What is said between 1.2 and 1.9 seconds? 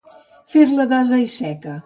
i seca.